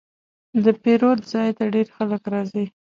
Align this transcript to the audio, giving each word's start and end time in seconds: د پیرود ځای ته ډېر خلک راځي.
د 0.63 0.65
پیرود 0.81 1.19
ځای 1.31 1.49
ته 1.57 1.63
ډېر 1.73 1.87
خلک 1.95 2.21
راځي. 2.33 2.65